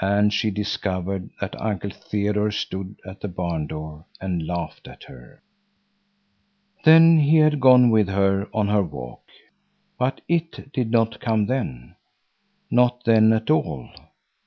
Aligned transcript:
And 0.00 0.32
she 0.32 0.50
discovered 0.50 1.28
that 1.42 1.60
Uncle 1.60 1.90
Theodore 1.90 2.50
stood 2.50 2.96
at 3.04 3.20
the 3.20 3.28
barn 3.28 3.66
door 3.66 4.06
and 4.18 4.46
laughed 4.46 4.88
at 4.88 5.02
her. 5.04 5.42
Then 6.86 7.18
he 7.18 7.36
had 7.36 7.60
gone 7.60 7.90
with 7.90 8.08
her 8.08 8.48
on 8.54 8.68
her 8.68 8.82
walk. 8.82 9.24
But 9.98 10.22
"it" 10.26 10.72
did 10.72 10.90
not 10.90 11.20
come 11.20 11.48
then, 11.48 11.96
not 12.70 13.04
then 13.04 13.30
at 13.34 13.50
all. 13.50 13.90